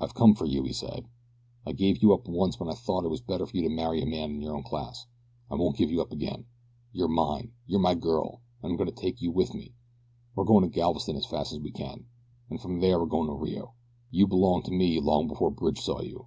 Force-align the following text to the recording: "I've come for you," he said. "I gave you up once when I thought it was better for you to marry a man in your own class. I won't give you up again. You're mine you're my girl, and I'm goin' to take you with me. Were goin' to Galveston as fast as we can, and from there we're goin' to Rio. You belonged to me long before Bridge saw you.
"I've 0.00 0.14
come 0.14 0.34
for 0.34 0.46
you," 0.46 0.64
he 0.64 0.72
said. 0.72 1.06
"I 1.64 1.70
gave 1.70 2.02
you 2.02 2.12
up 2.12 2.26
once 2.26 2.58
when 2.58 2.68
I 2.68 2.72
thought 2.72 3.04
it 3.04 3.08
was 3.08 3.20
better 3.20 3.46
for 3.46 3.56
you 3.56 3.62
to 3.62 3.68
marry 3.68 4.02
a 4.02 4.04
man 4.04 4.32
in 4.32 4.40
your 4.42 4.56
own 4.56 4.64
class. 4.64 5.06
I 5.48 5.54
won't 5.54 5.76
give 5.76 5.92
you 5.92 6.00
up 6.02 6.10
again. 6.10 6.46
You're 6.92 7.06
mine 7.06 7.52
you're 7.64 7.78
my 7.78 7.94
girl, 7.94 8.40
and 8.64 8.72
I'm 8.72 8.76
goin' 8.76 8.88
to 8.88 8.92
take 9.00 9.22
you 9.22 9.30
with 9.30 9.54
me. 9.54 9.72
Were 10.34 10.44
goin' 10.44 10.64
to 10.64 10.68
Galveston 10.68 11.14
as 11.14 11.24
fast 11.26 11.52
as 11.52 11.60
we 11.60 11.70
can, 11.70 12.06
and 12.50 12.60
from 12.60 12.80
there 12.80 12.98
we're 12.98 13.06
goin' 13.06 13.28
to 13.28 13.32
Rio. 13.34 13.74
You 14.10 14.26
belonged 14.26 14.64
to 14.64 14.72
me 14.72 14.98
long 14.98 15.28
before 15.28 15.52
Bridge 15.52 15.78
saw 15.78 16.00
you. 16.02 16.26